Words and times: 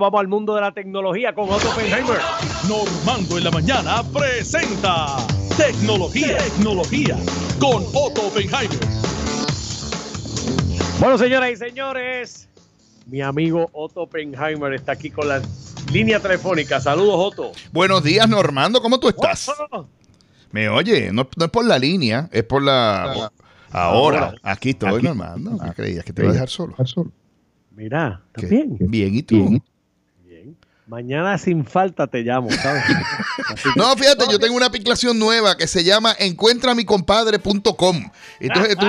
Vamos 0.00 0.18
al 0.18 0.28
mundo 0.28 0.54
de 0.54 0.62
la 0.62 0.72
tecnología 0.72 1.34
con 1.34 1.44
Otto 1.50 1.68
Oppenheimer. 1.72 2.16
Normando 2.66 3.36
en 3.36 3.44
la 3.44 3.50
mañana 3.50 4.02
presenta 4.02 5.18
Tecnología, 5.58 6.38
Tecnología 6.38 7.18
con 7.58 7.82
Otto 7.92 8.28
Oppenheimer. 8.28 8.78
Bueno, 11.00 11.18
señoras 11.18 11.50
y 11.52 11.56
señores, 11.56 12.48
mi 13.08 13.20
amigo 13.20 13.68
Otto 13.74 14.00
Oppenheimer 14.04 14.72
está 14.72 14.92
aquí 14.92 15.10
con 15.10 15.28
la 15.28 15.42
línea 15.92 16.18
telefónica. 16.18 16.80
Saludos, 16.80 17.16
Otto. 17.18 17.52
Buenos 17.70 18.02
días, 18.02 18.26
Normando. 18.26 18.80
¿Cómo 18.80 18.98
tú 18.98 19.10
estás? 19.10 19.52
Me 20.50 20.70
oye, 20.70 21.12
no, 21.12 21.28
no 21.36 21.44
es 21.44 21.50
por 21.50 21.66
la 21.66 21.78
línea, 21.78 22.26
es 22.32 22.44
por 22.44 22.62
la... 22.62 23.30
Ahora, 23.70 24.28
Ahora. 24.28 24.34
aquí 24.42 24.70
estoy, 24.70 24.94
Aquí. 24.94 25.06
Normando. 25.08 25.58
¿Qué 25.62 25.72
creías? 25.74 26.04
¿Que 26.06 26.14
te 26.14 26.22
iba 26.22 26.30
a 26.30 26.32
dejar 26.32 26.48
solo? 26.48 26.74
Mira, 27.72 28.22
¿estás 28.28 28.48
¿Qué? 28.48 28.56
bien? 28.56 28.76
Bien, 28.80 29.14
¿y 29.14 29.22
tú? 29.22 29.34
Bien. 29.48 29.62
Mañana 30.90 31.38
sin 31.38 31.64
falta 31.64 32.08
te 32.08 32.22
llamo, 32.22 32.50
¿sabes? 32.50 32.82
No, 33.76 33.94
fíjate, 33.96 34.24
yo 34.30 34.40
tengo 34.40 34.56
una 34.56 34.66
aplicación 34.66 35.18
nueva 35.18 35.56
que 35.56 35.68
se 35.68 35.84
llama 35.84 36.14
encuentramicompadre.com. 36.18 38.10
Entonces 38.40 38.76
tú... 38.76 38.86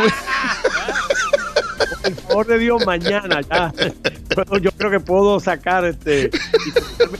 por 2.01 2.15
favor 2.15 2.47
de 2.47 2.57
Dios, 2.57 2.85
mañana 2.85 3.41
ya. 3.41 3.71
Yo 4.61 4.71
creo 4.71 4.89
que 4.89 4.99
puedo 4.99 5.39
sacar 5.39 5.85
este 5.85 6.31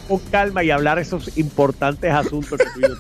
con 0.08 0.18
calma 0.32 0.64
y 0.64 0.72
hablar 0.72 0.98
esos 0.98 1.38
importantes 1.38 2.12
asuntos 2.12 2.58
que 2.58 2.66
tenemos. 2.82 3.00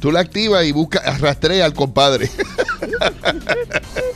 Tú 0.00 0.10
la 0.10 0.18
activas 0.20 0.64
y 0.64 0.72
busca, 0.72 1.00
rastrea 1.18 1.64
al 1.64 1.74
compadre. 1.74 2.28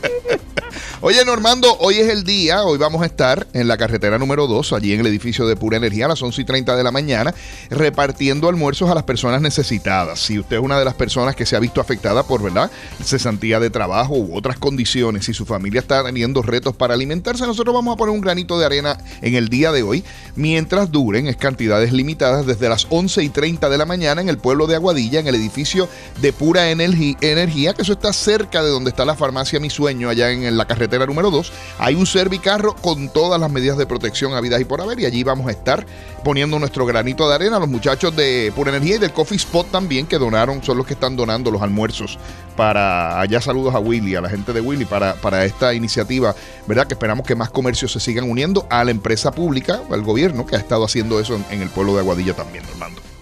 Oye, 1.09 1.25
Normando, 1.25 1.77
hoy 1.79 2.01
es 2.01 2.09
el 2.09 2.25
día, 2.25 2.65
hoy 2.65 2.79
vamos 2.79 3.01
a 3.01 3.07
estar 3.07 3.47
en 3.53 3.69
la 3.69 3.77
carretera 3.77 4.19
número 4.19 4.49
2, 4.49 4.73
allí 4.73 4.93
en 4.93 4.99
el 4.99 5.07
edificio 5.07 5.47
de 5.47 5.55
Pura 5.55 5.77
Energía, 5.77 6.07
a 6.07 6.09
las 6.09 6.21
11 6.21 6.43
y 6.43 6.45
30 6.45 6.75
de 6.75 6.83
la 6.83 6.91
mañana, 6.91 7.33
repartiendo 7.71 8.49
almuerzos 8.49 8.91
a 8.91 8.95
las 8.97 9.05
personas 9.05 9.41
necesitadas. 9.41 10.19
Si 10.19 10.37
usted 10.37 10.57
es 10.57 10.63
una 10.63 10.81
de 10.81 10.85
las 10.85 10.95
personas 10.95 11.37
que 11.37 11.47
se 11.47 11.55
ha 11.55 11.61
visto 11.61 11.81
afectada 11.81 12.25
por, 12.25 12.43
¿verdad?, 12.43 12.73
cesantía 13.05 13.61
de 13.61 13.71
trabajo 13.71 14.17
u 14.17 14.37
otras 14.37 14.59
condiciones, 14.59 15.27
si 15.27 15.33
su 15.33 15.47
familia 15.47 15.79
está 15.79 16.03
teniendo 16.03 16.43
retos 16.43 16.75
para 16.75 16.95
alimentarse, 16.95 17.47
nosotros 17.47 17.73
vamos 17.73 17.95
a 17.95 17.97
poner 17.97 18.13
un 18.13 18.21
granito 18.21 18.59
de 18.59 18.67
arena 18.67 18.99
en 19.23 19.37
el 19.37 19.49
día 19.49 19.71
de 19.71 19.85
hoy, 19.85 20.03
mientras 20.35 20.91
duren, 20.91 21.29
es 21.29 21.37
cantidades 21.37 21.93
limitadas, 21.93 22.47
desde 22.47 22.69
las 22.69 22.89
11 22.91 23.23
y 23.23 23.29
30 23.29 23.69
de 23.69 23.79
la 23.79 23.87
mañana 23.87 24.23
en 24.23 24.29
el 24.29 24.39
pueblo 24.39 24.67
de 24.67 24.75
Aguadilla, 24.75 25.21
en 25.21 25.29
el 25.29 25.37
edificio 25.37 25.89
de 26.21 26.33
Pura 26.33 26.69
Energía, 26.69 27.75
que 27.75 27.83
eso 27.83 27.93
está 27.93 28.13
cerca 28.13 28.65
de 28.65 28.71
donde 28.71 28.91
está 28.91 29.05
la 29.05 29.15
farmacia 29.15 29.61
Mi 29.61 29.71
Sueño, 29.71 30.09
allá 30.09 30.33
en 30.33 30.57
la 30.57 30.67
carretera 30.67 30.96
número 31.05 31.31
2. 31.31 31.53
Hay 31.79 31.95
un 31.95 32.07
servicarro 32.07 32.75
con 32.77 33.11
todas 33.11 33.39
las 33.39 33.51
medidas 33.51 33.77
de 33.77 33.85
protección 33.85 34.33
habidas 34.33 34.61
y 34.61 34.65
por 34.65 34.81
haber, 34.81 35.01
y 35.01 35.05
allí 35.05 35.23
vamos 35.25 35.49
a 35.49 35.51
estar 35.51 35.85
poniendo 36.25 36.59
nuestro 36.59 36.87
granito 36.87 37.29
de 37.29 37.35
arena. 37.35 37.59
Los 37.59 37.69
muchachos 37.69 38.17
de 38.17 38.53
Pura 38.57 38.71
Energía 38.71 38.97
y 38.97 38.99
del 38.99 39.13
Coffee 39.13 39.37
Spot 39.37 39.71
también, 39.71 40.07
que 40.07 40.17
donaron, 40.19 40.63
son 40.63 40.79
los 40.79 40.87
que 40.87 40.95
están 40.95 41.17
donando 41.17 41.51
los 41.51 41.61
almuerzos 41.61 42.19
para 42.57 43.21
allá. 43.21 43.41
Saludos 43.41 43.75
a 43.75 43.81
Willy, 43.81 44.15
a 44.15 44.21
la 44.21 44.31
gente 44.31 44.53
de 44.53 44.61
Willy, 44.61 44.85
para, 44.85 45.15
para 45.15 45.45
esta 45.45 45.75
iniciativa, 45.75 46.35
¿verdad? 46.67 46.87
Que 46.87 46.95
esperamos 46.95 47.27
que 47.27 47.35
más 47.35 47.51
comercios 47.51 47.93
se 47.93 48.01
sigan 48.01 48.31
uniendo 48.31 48.67
a 48.71 48.85
la 48.85 48.93
empresa 48.93 49.33
pública, 49.33 49.83
al 49.91 50.03
gobierno, 50.03 50.47
que 50.47 50.57
ha 50.57 50.59
estado 50.61 50.85
haciendo 50.85 51.21
eso 51.21 51.35
en, 51.35 51.45
en 51.51 51.63
el 51.63 51.69
pueblo 51.69 51.95
de 51.95 52.01
Aguadilla 52.01 52.35
también, 52.35 52.65
Normando. 52.67 53.16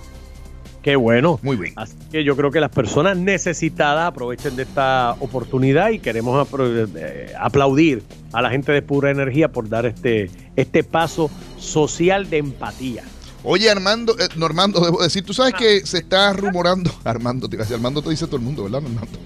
Qué 0.85 0.97
bueno. 0.97 1.41
Muy 1.43 1.57
bien. 1.57 1.73
Así 1.77 1.95
que 2.13 2.25
yo 2.25 2.37
creo 2.37 2.51
que 2.51 2.61
las 2.61 2.71
personas 2.71 3.17
necesitadas 3.17 4.07
aprovechen 4.07 4.55
de 4.55 4.65
esta 4.65 5.17
oportunidad 5.19 5.89
y 5.89 5.99
queremos 5.99 6.47
eh, 6.59 7.33
aplaudir 7.41 8.03
a 8.35 8.43
la 8.43 8.51
gente 8.51 8.71
de 8.71 8.83
Pura 8.83 9.11
Energía 9.11 9.51
por 9.51 9.67
dar 9.67 9.87
este, 9.87 10.31
este 10.57 10.85
paso 10.85 11.31
social 11.57 12.29
de 12.29 12.37
empatía. 12.37 13.03
Oye, 13.45 13.71
Armando, 13.71 14.15
eh, 14.19 14.29
Normando, 14.37 14.81
debo 14.81 15.03
decir, 15.03 15.25
tú 15.25 15.33
sabes 15.33 15.55
que 15.55 15.87
se 15.87 15.97
está 15.99 16.35
rumorando. 16.35 16.95
Armando, 17.03 17.49
te 17.49 17.57
Armando 17.63 18.03
te 18.03 18.11
dice 18.11 18.27
todo 18.27 18.37
el 18.37 18.43
mundo, 18.43 18.65
¿verdad, 18.65 18.83
Normando? 18.83 19.19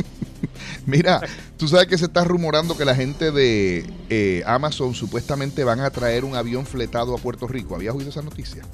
Mira, 0.86 1.20
tú 1.58 1.68
sabes 1.68 1.86
que 1.86 1.98
se 1.98 2.06
está 2.06 2.24
rumorando 2.24 2.78
que 2.78 2.86
la 2.86 2.94
gente 2.94 3.30
de 3.30 3.84
eh, 4.08 4.42
Amazon 4.46 4.94
supuestamente 4.94 5.64
van 5.64 5.80
a 5.80 5.90
traer 5.90 6.24
un 6.24 6.34
avión 6.34 6.64
fletado 6.64 7.14
a 7.14 7.18
Puerto 7.18 7.46
Rico. 7.46 7.74
¿Habías 7.74 7.94
oído 7.94 8.08
esa 8.08 8.22
noticia? 8.22 8.64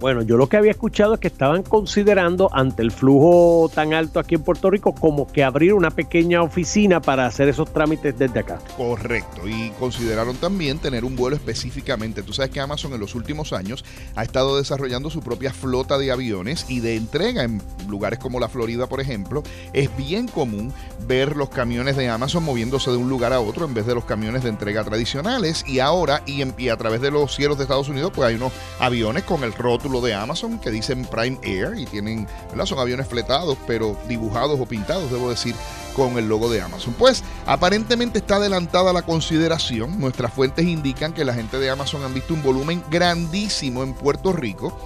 Bueno, 0.00 0.22
yo 0.22 0.36
lo 0.36 0.48
que 0.48 0.56
había 0.58 0.72
escuchado 0.72 1.14
es 1.14 1.20
que 1.20 1.28
estaban 1.28 1.62
considerando 1.62 2.50
ante 2.52 2.82
el 2.82 2.90
flujo 2.90 3.70
tan 3.74 3.94
alto 3.94 4.18
aquí 4.20 4.34
en 4.34 4.42
Puerto 4.42 4.68
Rico 4.70 4.94
como 4.94 5.26
que 5.26 5.42
abrir 5.44 5.72
una 5.72 5.90
pequeña 5.90 6.42
oficina 6.42 7.00
para 7.00 7.26
hacer 7.26 7.48
esos 7.48 7.72
trámites 7.72 8.18
desde 8.18 8.40
acá. 8.40 8.58
Correcto. 8.76 9.48
Y 9.48 9.70
consideraron 9.78 10.36
también 10.36 10.78
tener 10.78 11.04
un 11.04 11.16
vuelo 11.16 11.36
específicamente. 11.36 12.22
Tú 12.22 12.32
sabes 12.32 12.50
que 12.50 12.60
Amazon 12.60 12.92
en 12.92 13.00
los 13.00 13.14
últimos 13.14 13.52
años 13.52 13.84
ha 14.14 14.22
estado 14.22 14.58
desarrollando 14.58 15.08
su 15.10 15.20
propia 15.20 15.52
flota 15.52 15.96
de 15.96 16.10
aviones 16.12 16.66
y 16.68 16.80
de 16.80 16.96
entrega 16.96 17.42
en 17.44 17.62
lugares 17.88 18.18
como 18.18 18.40
la 18.40 18.48
Florida, 18.48 18.86
por 18.88 19.00
ejemplo. 19.00 19.42
Es 19.72 19.94
bien 19.96 20.28
común 20.28 20.72
ver 21.06 21.36
los 21.36 21.48
camiones 21.48 21.96
de 21.96 22.08
Amazon 22.08 22.44
moviéndose 22.44 22.90
de 22.90 22.96
un 22.98 23.08
lugar 23.08 23.32
a 23.32 23.40
otro 23.40 23.64
en 23.64 23.72
vez 23.74 23.86
de 23.86 23.94
los 23.94 24.04
camiones 24.04 24.42
de 24.42 24.48
entrega 24.50 24.84
tradicionales. 24.84 25.64
Y 25.66 25.78
ahora, 25.78 26.22
y, 26.26 26.42
en- 26.42 26.54
y 26.58 26.68
a 26.68 26.76
través 26.76 27.00
de 27.00 27.10
los 27.10 27.34
cielos 27.34 27.56
de 27.56 27.64
Estados 27.64 27.88
Unidos, 27.88 28.12
pues 28.14 28.28
hay 28.28 28.34
unos 28.34 28.52
aviones 28.80 29.22
con 29.22 29.44
el 29.44 29.54
de 29.84 30.14
Amazon 30.14 30.58
que 30.58 30.70
dicen 30.70 31.04
Prime 31.04 31.38
Air 31.42 31.74
y 31.76 31.84
tienen, 31.84 32.26
¿verdad? 32.48 32.64
Son 32.66 32.78
aviones 32.78 33.06
fletados, 33.06 33.58
pero 33.66 33.96
dibujados 34.08 34.58
o 34.58 34.66
pintados, 34.66 35.10
debo 35.10 35.28
decir, 35.28 35.54
con 35.94 36.16
el 36.16 36.28
logo 36.28 36.50
de 36.50 36.60
Amazon. 36.62 36.94
Pues 36.98 37.22
aparentemente 37.46 38.18
está 38.18 38.36
adelantada 38.36 38.92
la 38.92 39.02
consideración. 39.02 40.00
Nuestras 40.00 40.32
fuentes 40.32 40.64
indican 40.64 41.12
que 41.12 41.24
la 41.24 41.34
gente 41.34 41.58
de 41.58 41.70
Amazon 41.70 42.02
han 42.02 42.14
visto 42.14 42.32
un 42.34 42.42
volumen 42.42 42.82
grandísimo 42.90 43.82
en 43.82 43.92
Puerto 43.92 44.32
Rico 44.32 44.76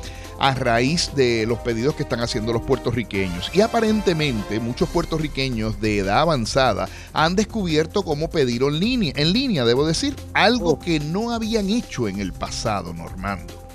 a 0.40 0.54
raíz 0.54 1.12
de 1.14 1.46
los 1.46 1.58
pedidos 1.58 1.94
que 1.94 2.04
están 2.04 2.20
haciendo 2.20 2.52
los 2.52 2.62
puertorriqueños. 2.62 3.50
Y 3.52 3.60
aparentemente 3.60 4.60
muchos 4.60 4.88
puertorriqueños 4.88 5.80
de 5.80 5.98
edad 5.98 6.20
avanzada 6.20 6.88
han 7.12 7.34
descubierto 7.34 8.04
cómo 8.04 8.30
pedir 8.30 8.62
en 8.62 8.78
línea, 8.78 9.12
en 9.16 9.32
línea 9.32 9.64
debo 9.64 9.86
decir, 9.86 10.14
algo 10.34 10.72
Oh. 10.72 10.78
que 10.78 11.00
no 11.00 11.32
habían 11.32 11.70
hecho 11.70 12.08
en 12.08 12.20
el 12.20 12.32
pasado, 12.32 12.92
Normando. 12.94 13.67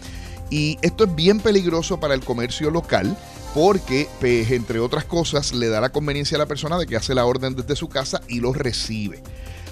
Y 0.50 0.78
esto 0.82 1.06
es 1.06 1.16
bien 1.16 1.40
peligroso 1.40 2.00
para 2.00 2.14
el 2.14 2.24
comercio 2.24 2.70
local 2.70 3.18
porque, 3.54 4.08
pues, 4.20 4.50
entre 4.52 4.80
otras 4.80 5.06
cosas, 5.06 5.54
le 5.54 5.70
da 5.70 5.80
la 5.82 5.90
conveniencia 5.90 6.38
a 6.38 6.40
la 6.40 6.48
persona 6.48 6.78
de 6.78 6.88
que 6.88 6.96
hace 6.96 7.14
la 7.14 7.26
orden 7.26 7.56
desde 7.56 7.76
su 7.76 7.88
casa 7.88 8.22
y 8.28 8.40
lo 8.40 8.54
recibe. 8.54 9.22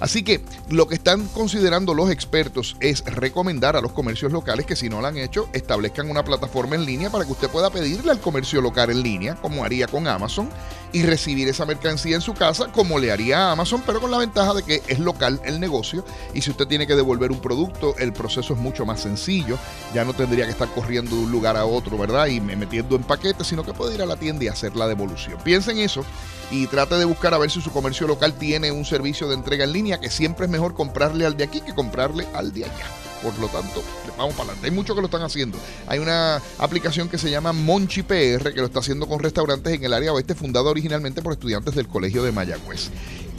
Así 0.01 0.23
que 0.23 0.41
lo 0.69 0.87
que 0.87 0.95
están 0.95 1.27
considerando 1.27 1.93
los 1.93 2.09
expertos 2.09 2.75
es 2.79 3.05
recomendar 3.05 3.75
a 3.75 3.81
los 3.81 3.91
comercios 3.91 4.31
locales 4.31 4.65
que 4.65 4.75
si 4.75 4.89
no 4.89 4.99
lo 4.99 5.05
han 5.05 5.17
hecho, 5.17 5.47
establezcan 5.53 6.09
una 6.09 6.25
plataforma 6.25 6.75
en 6.75 6.85
línea 6.85 7.11
para 7.11 7.23
que 7.23 7.33
usted 7.33 7.49
pueda 7.49 7.69
pedirle 7.69 8.11
al 8.11 8.19
comercio 8.19 8.61
local 8.61 8.89
en 8.89 9.03
línea, 9.03 9.35
como 9.35 9.63
haría 9.63 9.85
con 9.85 10.07
Amazon, 10.07 10.49
y 10.93 11.03
recibir 11.03 11.47
esa 11.47 11.65
mercancía 11.65 12.15
en 12.15 12.21
su 12.21 12.33
casa, 12.33 12.67
como 12.71 12.99
le 12.99 13.11
haría 13.11 13.51
Amazon, 13.51 13.81
pero 13.85 14.01
con 14.01 14.11
la 14.11 14.17
ventaja 14.17 14.53
de 14.53 14.63
que 14.63 14.81
es 14.87 14.99
local 14.99 15.39
el 15.45 15.59
negocio 15.59 16.03
y 16.33 16.41
si 16.41 16.51
usted 16.51 16.67
tiene 16.67 16.85
que 16.87 16.95
devolver 16.95 17.31
un 17.31 17.39
producto, 17.39 17.95
el 17.97 18.11
proceso 18.13 18.53
es 18.53 18.59
mucho 18.59 18.85
más 18.85 18.99
sencillo, 19.01 19.57
ya 19.93 20.03
no 20.03 20.13
tendría 20.13 20.45
que 20.45 20.51
estar 20.51 20.67
corriendo 20.73 21.15
de 21.15 21.23
un 21.23 21.31
lugar 21.31 21.55
a 21.57 21.65
otro, 21.65 21.97
¿verdad? 21.97 22.27
Y 22.27 22.41
me- 22.41 22.55
metiendo 22.55 22.95
en 22.95 23.03
paquetes, 23.03 23.47
sino 23.47 23.63
que 23.63 23.73
puede 23.73 23.95
ir 23.95 24.01
a 24.01 24.05
la 24.05 24.17
tienda 24.17 24.43
y 24.43 24.47
hacer 24.49 24.75
la 24.75 24.87
devolución. 24.87 25.37
Piensen 25.43 25.77
eso 25.77 26.03
y 26.51 26.67
trate 26.67 26.95
de 26.95 27.05
buscar 27.05 27.33
a 27.33 27.37
ver 27.37 27.49
si 27.49 27.61
su 27.61 27.71
comercio 27.71 28.07
local 28.07 28.33
tiene 28.33 28.71
un 28.71 28.83
servicio 28.85 29.27
de 29.29 29.35
entrega 29.35 29.63
en 29.63 29.71
línea, 29.73 29.99
que 29.99 30.09
siempre 30.09 30.45
es 30.45 30.51
mejor 30.51 30.73
comprarle 30.73 31.25
al 31.25 31.37
de 31.37 31.45
aquí 31.45 31.61
que 31.61 31.73
comprarle 31.73 32.27
al 32.33 32.51
de 32.53 32.65
allá. 32.65 32.85
Por 33.21 33.37
lo 33.39 33.47
tanto, 33.47 33.83
vamos 34.17 34.33
para 34.33 34.49
adelante. 34.49 34.67
Hay 34.67 34.71
muchos 34.71 34.95
que 34.95 35.01
lo 35.01 35.07
están 35.07 35.21
haciendo. 35.21 35.57
Hay 35.87 35.99
una 35.99 36.41
aplicación 36.57 37.09
que 37.09 37.17
se 37.17 37.29
llama 37.29 37.53
Monchi 37.53 38.03
PR, 38.03 38.53
que 38.53 38.59
lo 38.59 38.65
está 38.65 38.79
haciendo 38.79 39.07
con 39.07 39.19
restaurantes 39.19 39.73
en 39.73 39.83
el 39.83 39.93
área 39.93 40.13
oeste, 40.13 40.35
fundada 40.35 40.69
originalmente 40.69 41.21
por 41.21 41.33
estudiantes 41.33 41.75
del 41.75 41.87
Colegio 41.87 42.23
de 42.23 42.31
Mayagüez. 42.31 42.89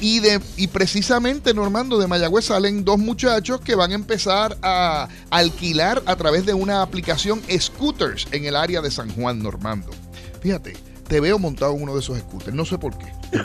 Y, 0.01 0.19
de, 0.21 0.41
y 0.57 0.67
precisamente, 0.67 1.55
Normando, 1.55 1.99
de 1.99 2.09
Mayagüez 2.09 2.47
salen 2.47 2.85
dos 2.85 2.99
muchachos 2.99 3.61
que 3.61 3.77
van 3.77 3.93
a 3.93 3.95
empezar 3.95 4.59
a 4.63 5.09
alquilar 5.31 6.03
a 6.07 6.17
través 6.17 6.45
de 6.45 6.55
una 6.55 6.83
aplicación 6.83 7.41
scooters 7.57 8.27
en 8.33 8.45
el 8.45 8.57
área 8.57 8.81
de 8.81 8.91
San 8.91 9.11
Juan, 9.15 9.41
Normando. 9.41 9.91
Fíjate, 10.41 10.77
te 11.07 11.21
veo 11.21 11.39
montado 11.39 11.75
en 11.75 11.83
uno 11.83 11.95
de 11.95 12.01
esos 12.01 12.19
scooters, 12.19 12.55
no 12.55 12.65
sé 12.65 12.79
por 12.79 12.97
qué. 12.99 13.07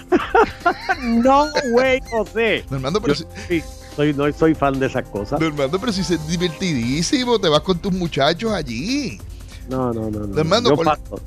No, 1.01 1.47
güey, 1.71 2.01
José. 2.09 2.65
Normando, 2.69 3.01
pero 3.01 3.13
Yo 3.13 3.25
sí, 3.47 3.63
soy, 3.97 4.13
no 4.13 4.31
soy 4.31 4.55
fan 4.55 4.79
de 4.79 4.85
esas 4.85 5.03
cosas. 5.09 5.41
Normando, 5.41 5.77
pero 5.79 5.91
si 5.91 6.01
es 6.01 6.27
divertidísimo, 6.27 7.37
te 7.39 7.49
vas 7.49 7.59
con 7.61 7.79
tus 7.79 7.91
muchachos 7.91 8.53
allí. 8.53 9.19
No, 9.69 9.91
no, 9.91 10.09
no. 10.09 10.25
no. 10.27 10.37
Hermano, 10.39 10.73
con- 10.75 10.85
paso. 10.85 11.19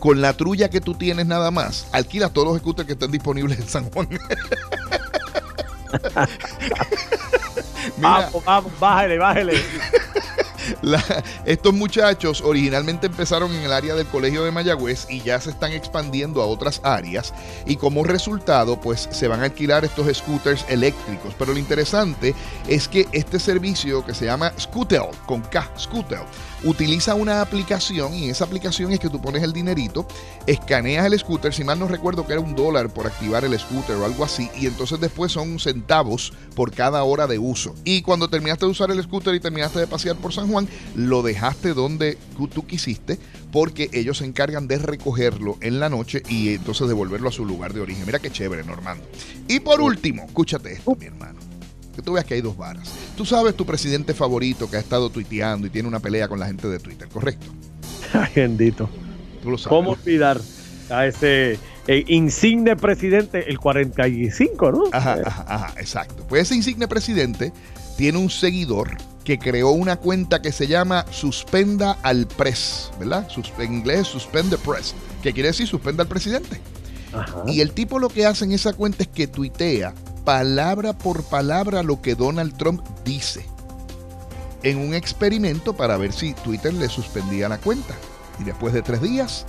Con 0.00 0.20
la 0.20 0.32
trulla 0.32 0.68
que 0.70 0.80
tú 0.80 0.94
tienes 0.94 1.26
nada 1.26 1.50
más, 1.50 1.86
alquilas 1.92 2.32
todos 2.32 2.48
los 2.48 2.58
scooters 2.58 2.86
que 2.86 2.92
estén 2.94 3.10
disponibles 3.10 3.58
en 3.58 3.68
San 3.68 3.90
Juan. 3.90 4.08
Mira, 7.96 8.08
Vamos, 8.30 8.44
vamos, 8.44 8.72
bájale, 8.78 9.18
bájale. 9.18 9.54
Estos 11.44 11.74
muchachos 11.74 12.40
originalmente 12.40 13.06
empezaron 13.06 13.52
en 13.54 13.62
el 13.62 13.72
área 13.72 13.94
del 13.94 14.06
colegio 14.06 14.44
de 14.44 14.50
Mayagüez 14.50 15.06
y 15.08 15.22
ya 15.22 15.40
se 15.40 15.50
están 15.50 15.72
expandiendo 15.72 16.42
a 16.42 16.46
otras 16.46 16.80
áreas 16.84 17.32
y 17.66 17.76
como 17.76 18.04
resultado 18.04 18.80
pues 18.80 19.08
se 19.10 19.28
van 19.28 19.40
a 19.40 19.44
alquilar 19.44 19.84
estos 19.84 20.16
scooters 20.16 20.64
eléctricos. 20.68 21.34
Pero 21.38 21.52
lo 21.52 21.58
interesante 21.58 22.34
es 22.66 22.88
que 22.88 23.06
este 23.12 23.38
servicio 23.38 24.04
que 24.04 24.14
se 24.14 24.24
llama 24.24 24.52
Scootel, 24.58 25.02
con 25.26 25.42
K, 25.42 25.70
Scootel, 25.78 26.20
utiliza 26.64 27.14
una 27.14 27.40
aplicación 27.40 28.14
y 28.14 28.30
esa 28.30 28.44
aplicación 28.44 28.92
es 28.92 28.98
que 28.98 29.08
tú 29.08 29.20
pones 29.20 29.42
el 29.42 29.52
dinerito, 29.52 30.06
escaneas 30.46 31.06
el 31.06 31.18
scooter, 31.18 31.54
si 31.54 31.64
mal 31.64 31.78
no 31.78 31.86
recuerdo 31.88 32.26
que 32.26 32.32
era 32.32 32.40
un 32.40 32.54
dólar 32.54 32.88
por 32.90 33.06
activar 33.06 33.44
el 33.44 33.58
scooter 33.58 33.96
o 33.96 34.04
algo 34.04 34.24
así, 34.24 34.50
y 34.56 34.66
entonces 34.66 35.00
después 35.00 35.32
son 35.32 35.58
centavos 35.58 36.32
por 36.54 36.72
cada 36.72 37.02
hora 37.04 37.26
de 37.26 37.38
uso. 37.38 37.74
Y 37.84 38.02
cuando 38.02 38.28
terminaste 38.28 38.66
de 38.66 38.72
usar 38.72 38.90
el 38.90 39.02
scooter 39.02 39.34
y 39.34 39.40
terminaste 39.40 39.78
de 39.78 39.86
pasear 39.86 40.16
por 40.16 40.32
San 40.32 40.50
Juan, 40.50 40.57
lo 40.96 41.22
dejaste 41.22 41.74
donde 41.74 42.16
tú, 42.52 42.66
quisiste, 42.66 43.18
porque 43.52 43.90
ellos 43.92 44.18
se 44.18 44.24
encargan 44.24 44.66
de 44.66 44.78
recogerlo 44.78 45.58
en 45.60 45.78
la 45.78 45.88
noche 45.88 46.22
y 46.28 46.54
entonces 46.54 46.88
devolverlo 46.88 47.28
a 47.28 47.32
su 47.32 47.44
lugar 47.44 47.74
de 47.74 47.80
origen. 47.82 48.06
Mira 48.06 48.18
qué 48.18 48.30
chévere, 48.30 48.64
Normando. 48.64 49.04
Y 49.46 49.60
por 49.60 49.80
último, 49.80 50.24
escúchate 50.24 50.72
esto, 50.72 50.96
mi 50.96 51.06
hermano 51.06 51.38
que 51.98 52.02
tú 52.02 52.12
veas 52.12 52.24
que 52.24 52.34
hay 52.34 52.40
dos 52.40 52.56
varas. 52.56 52.88
Tú 53.16 53.26
sabes 53.26 53.56
tu 53.56 53.66
presidente 53.66 54.14
favorito 54.14 54.70
que 54.70 54.76
ha 54.76 54.78
estado 54.78 55.10
tuiteando 55.10 55.66
y 55.66 55.70
tiene 55.70 55.88
una 55.88 55.98
pelea 55.98 56.28
con 56.28 56.38
la 56.38 56.46
gente 56.46 56.68
de 56.68 56.78
Twitter, 56.78 57.08
¿correcto? 57.08 57.46
Ay, 58.12 58.30
bendito. 58.36 58.88
Tú 59.42 59.50
lo 59.50 59.58
sabes. 59.58 59.76
¿Cómo 59.76 59.90
olvidar 59.90 60.40
a 60.90 61.06
ese 61.06 61.58
eh, 61.88 62.04
insigne 62.06 62.76
presidente, 62.76 63.50
el 63.50 63.58
45, 63.58 64.70
¿no? 64.72 64.84
Ajá, 64.92 65.18
ajá, 65.24 65.44
ajá, 65.48 65.80
exacto. 65.80 66.24
Pues 66.28 66.42
ese 66.42 66.54
insigne 66.54 66.86
presidente 66.86 67.52
tiene 67.96 68.18
un 68.18 68.30
seguidor 68.30 68.96
que 69.28 69.38
creó 69.38 69.72
una 69.72 69.96
cuenta 69.96 70.40
que 70.40 70.52
se 70.52 70.66
llama 70.66 71.04
Suspenda 71.10 71.98
al 72.02 72.26
Press, 72.26 72.90
¿verdad? 72.98 73.28
en 73.58 73.74
inglés, 73.74 74.06
Suspend 74.06 74.48
the 74.48 74.56
Press, 74.56 74.94
que 75.22 75.34
quiere 75.34 75.50
decir 75.50 75.66
suspenda 75.66 76.02
al 76.02 76.08
presidente. 76.08 76.58
Ajá. 77.12 77.42
Y 77.46 77.60
el 77.60 77.72
tipo 77.72 77.98
lo 77.98 78.08
que 78.08 78.24
hace 78.24 78.46
en 78.46 78.52
esa 78.52 78.72
cuenta 78.72 79.02
es 79.02 79.08
que 79.10 79.26
tuitea 79.26 79.92
palabra 80.24 80.96
por 80.96 81.24
palabra 81.24 81.82
lo 81.82 82.00
que 82.00 82.14
Donald 82.14 82.56
Trump 82.56 82.82
dice 83.04 83.44
en 84.62 84.78
un 84.78 84.94
experimento 84.94 85.76
para 85.76 85.98
ver 85.98 86.14
si 86.14 86.32
Twitter 86.32 86.72
le 86.72 86.88
suspendía 86.88 87.50
la 87.50 87.58
cuenta. 87.58 87.92
Y 88.40 88.44
después 88.44 88.72
de 88.72 88.80
tres 88.80 89.02
días, 89.02 89.44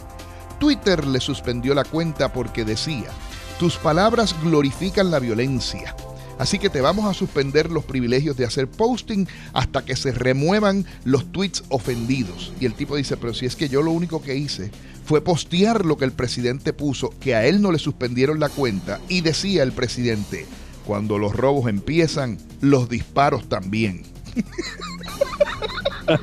Twitter 0.60 1.08
le 1.08 1.22
suspendió 1.22 1.74
la 1.74 1.86
cuenta 1.86 2.34
porque 2.34 2.66
decía, 2.66 3.12
tus 3.58 3.78
palabras 3.78 4.36
glorifican 4.44 5.10
la 5.10 5.20
violencia. 5.20 5.96
Así 6.40 6.58
que 6.58 6.70
te 6.70 6.80
vamos 6.80 7.06
a 7.06 7.14
suspender 7.14 7.70
los 7.70 7.84
privilegios 7.84 8.38
de 8.38 8.46
hacer 8.46 8.70
posting 8.70 9.28
hasta 9.52 9.84
que 9.84 9.98
se 9.98 10.14
remuevan 10.14 10.86
los 11.04 11.30
tweets 11.34 11.66
ofendidos. 11.68 12.54
Y 12.62 12.66
el 12.66 12.74
tipo 12.76 12.96
dice, 12.96 13.18
pero 13.18 13.34
si 13.34 13.46
es 13.46 13.58
que 13.58 13.68
yo 13.68 13.82
lo 13.82 13.92
único 13.92 14.22
que 14.22 14.36
hice 14.36 14.72
fue 15.04 15.22
postear 15.22 15.86
lo 15.86 15.98
que 15.98 16.06
el 16.06 16.14
presidente 16.14 16.72
puso, 16.72 17.14
que 17.20 17.36
a 17.36 17.46
él 17.46 17.62
no 17.62 17.74
le 17.74 17.78
suspendieron 17.78 18.40
la 18.40 18.48
cuenta. 18.48 19.02
Y 19.10 19.20
decía 19.20 19.64
el 19.64 19.74
presidente, 19.74 20.46
cuando 20.86 21.18
los 21.18 21.36
robos 21.36 21.68
empiezan, 21.68 22.38
los 22.62 22.88
disparos 22.88 23.50
también. 23.50 24.04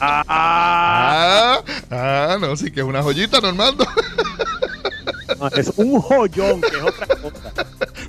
ah, 0.00 1.62
ah, 1.90 2.38
no, 2.40 2.56
sí 2.56 2.70
que 2.70 2.80
es 2.80 2.86
una 2.86 3.02
joyita, 3.02 3.40
Normando. 3.42 3.86
es 5.54 5.72
un 5.76 6.00
joyón, 6.00 6.62
que 6.62 6.68
es 6.68 6.82
otra 6.82 7.06
cosa. 7.16 7.65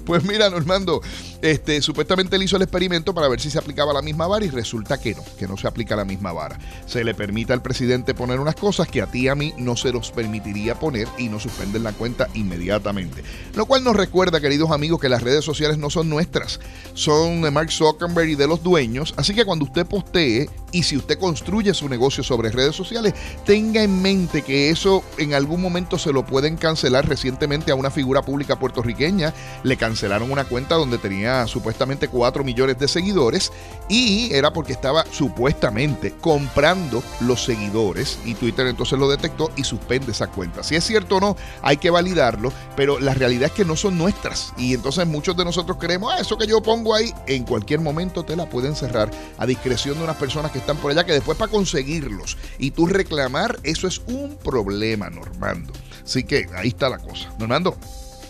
Pues 0.08 0.24
mira, 0.24 0.50
Normando, 0.50 1.02
este, 1.42 1.82
supuestamente 1.82 2.38
él 2.38 2.44
hizo 2.44 2.56
el 2.56 2.62
experimento 2.62 3.14
para 3.14 3.28
ver 3.28 3.42
si 3.42 3.50
se 3.50 3.60
aplicaba 3.60 3.92
la 3.92 4.02
misma 4.02 4.26
vara 4.26 4.46
y 4.46 4.50
resulta 4.50 5.02
que 5.02 5.14
no, 5.14 5.24
que 5.38 5.50
no 5.50 5.58
se 5.58 5.68
aplica 5.68 5.98
la 5.98 6.06
misma 6.06 6.32
vara. 6.32 6.58
Se 6.86 7.04
le 7.04 7.14
permite 7.14 7.52
al 7.52 7.62
presidente 7.62 8.14
poner 8.14 8.40
unas 8.40 8.56
cosas 8.56 8.88
que 8.88 9.02
a 9.02 9.08
ti 9.08 9.24
y 9.24 9.28
a 9.28 9.36
mí 9.36 9.54
no 9.58 9.76
se 9.76 9.92
los 9.92 10.12
permitiría 10.12 10.80
poner 10.80 11.10
y 11.18 11.28
no 11.28 11.42
suspenden 11.42 11.84
la 11.84 11.92
cuenta 11.92 12.30
inmediatamente. 12.36 13.22
Lo 13.54 13.66
cual 13.66 13.84
nos 13.84 13.98
recuerda, 13.98 14.40
queridos 14.40 14.72
amigos, 14.72 15.02
que 15.02 15.10
las 15.10 15.22
redes 15.22 15.44
sociales 15.44 15.78
no 15.78 15.90
son 15.90 16.08
nuestras, 16.08 16.62
son 16.94 17.42
de 17.42 17.52
Mark 17.52 17.70
Zuckerberg 17.70 18.30
y 18.30 18.36
de 18.36 18.48
los 18.48 18.64
dueños. 18.64 19.14
Así 19.18 19.36
que 19.36 19.44
cuando 19.44 19.66
usted 19.66 19.86
postee 19.86 20.50
y 20.72 20.84
si 20.84 20.98
usted 20.98 21.18
construye 21.20 21.74
su 21.74 21.88
negocio 21.88 22.24
sobre 22.24 22.52
redes 22.52 22.76
sociales, 22.76 23.14
tenga 23.46 23.82
en 23.84 24.02
mente 24.02 24.42
que 24.42 24.70
eso 24.70 25.04
en 25.18 25.34
algún 25.34 25.62
momento 25.62 25.98
se 25.98 26.12
lo 26.12 26.26
pueden 26.26 26.58
cancelar. 26.58 27.08
Recientemente 27.08 27.72
a 27.72 27.76
una 27.76 27.92
figura 27.92 28.22
pública 28.22 28.60
puertorriqueña 28.60 29.34
le 29.64 29.78
cancelaron 29.78 30.32
una 30.32 30.46
cuenta 30.46 30.76
donde 30.76 30.98
tenía 30.98 31.48
supuestamente 31.48 32.08
4 32.10 32.44
millones 32.44 32.80
de 32.80 32.88
seguidores 32.88 33.52
y 33.90 34.34
era 34.34 34.52
porque 34.52 34.74
estaba 34.74 35.06
supuestamente 35.12 36.14
comprando 36.20 37.02
los 37.22 37.44
seguidores 37.44 38.20
y 38.26 38.36
Twitter 38.36 38.68
entonces 38.68 39.00
lo 39.00 39.10
detectó 39.10 39.52
y 39.56 39.64
suspende 39.64 40.12
esa 40.12 40.28
cuenta. 40.28 40.64
Si 40.64 40.76
es 40.76 40.84
cierto 40.84 41.18
o 41.18 41.20
no, 41.22 41.38
hay 41.62 41.78
que 41.78 41.90
validarlo, 41.90 42.52
pero 42.76 43.00
la 43.00 43.14
realidad 43.14 43.48
es 43.48 43.54
que 43.54 43.66
no 43.66 43.76
son 43.76 43.98
nuestras 43.98 44.54
y 44.58 44.74
entonces 44.74 45.08
muchos 45.08 45.38
de 45.38 45.46
nosotros 45.46 45.78
creemos, 45.80 46.14
ah, 46.14 46.20
eso 46.20 46.38
que 46.38 46.48
yo 46.48 46.62
pongo 46.62 46.94
ahí, 46.94 47.14
en 47.28 47.44
cualquier 47.44 47.80
momento 47.80 48.24
te 48.24 48.36
la 48.36 48.48
pueden 48.48 48.76
cerrar 48.76 49.10
a 49.38 49.46
discreción 49.46 49.98
de 49.98 50.04
unas 50.04 50.18
personas 50.18 50.52
que 50.52 50.57
están 50.60 50.78
por 50.78 50.92
allá 50.92 51.06
que 51.06 51.14
después 51.14 51.38
para 51.38 51.52
conseguirlos 51.52 52.38
y 52.58 52.72
tú 52.72 52.88
reclamar, 52.88 53.60
eso 53.64 53.88
es 53.88 54.00
un 54.08 54.38
problema, 54.38 55.10
Normando. 55.10 55.74
Así 56.04 56.24
que 56.24 56.48
ahí 56.56 56.70
está 56.70 56.90
la 56.90 57.00
cosa. 57.00 57.34
Normando. 57.40 57.78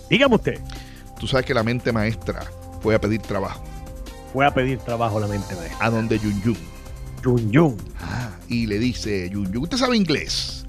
Dígame 0.10 0.36
usted. 0.36 0.60
Tú 1.20 1.28
sabes 1.28 1.46
que 1.46 1.54
la 1.54 1.64
mente 1.64 1.92
maestra 1.92 2.46
fue 2.82 2.96
a 2.96 3.02
pedir 3.02 3.22
trabajo. 3.22 3.64
Fue 4.34 4.46
a 4.46 4.54
pedir 4.54 4.80
trabajo 4.80 5.20
la 5.20 5.28
mente 5.28 5.56
maestra. 5.56 5.86
A 5.86 5.90
donde 5.90 6.20
Yun 6.20 6.42
Yun. 6.42 6.58
Yun 7.24 7.52
Yun. 7.52 7.78
Ah, 8.02 8.32
y 8.48 8.68
le 8.68 8.80
dice, 8.80 9.30
Yun 9.30 9.52
Yun, 9.52 9.64
¿usted 9.64 9.78
sabe 9.78 9.98
inglés? 9.98 10.66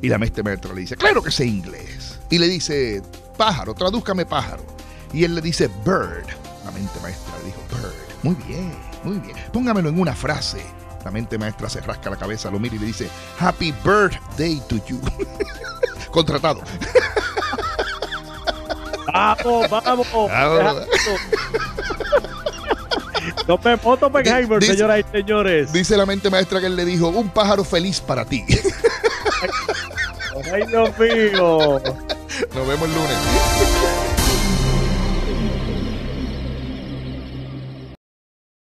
Y 0.00 0.08
la 0.08 0.18
mente 0.18 0.42
maestra 0.42 0.72
le 0.72 0.82
dice, 0.82 0.96
claro 0.96 1.22
que 1.22 1.30
sé 1.30 1.44
inglés. 1.44 2.18
Y 2.30 2.38
le 2.38 2.48
dice, 2.48 3.02
pájaro, 3.36 3.74
tradúzcame 3.74 4.26
pájaro. 4.26 4.64
Y 5.12 5.24
él 5.24 5.34
le 5.34 5.40
dice, 5.40 5.68
bird. 5.84 6.26
La 6.64 6.70
mente 6.70 7.00
maestra 7.02 7.34
le 7.38 7.46
dijo, 7.46 7.60
bird. 7.70 8.08
Muy 8.22 8.36
bien, 8.46 8.72
muy 9.04 9.18
bien. 9.18 9.36
Póngamelo 9.52 9.88
en 9.88 10.00
una 10.00 10.14
frase. 10.14 10.64
La 11.04 11.10
mente 11.10 11.38
maestra 11.38 11.68
se 11.68 11.80
rasca 11.80 12.10
la 12.10 12.16
cabeza, 12.16 12.50
lo 12.50 12.58
mira 12.58 12.76
y 12.76 12.78
le 12.78 12.86
dice, 12.86 13.08
Happy 13.38 13.72
Birthday 13.84 14.60
to 14.68 14.76
you. 14.86 15.00
Contratado. 16.10 16.62
Vamos, 19.12 19.70
vamos. 19.70 20.06
vamos. 20.12 20.86
Tope 23.46 23.76
foto, 23.78 24.10
Penheimer, 24.10 24.62
señoras 24.62 25.00
y 25.00 25.16
señores. 25.16 25.72
Dice 25.72 25.96
la 25.96 26.06
mente 26.06 26.30
maestra 26.30 26.60
que 26.60 26.66
él 26.66 26.76
le 26.76 26.84
dijo: 26.84 27.08
Un 27.08 27.28
pájaro 27.30 27.64
feliz 27.64 28.00
para 28.00 28.24
ti. 28.24 28.44
Ay, 30.52 30.66
Dios 30.66 30.90
mío. 30.98 31.80
Nos 32.54 32.68
vemos 32.68 32.88
el 32.88 32.94
lunes. 32.94 33.87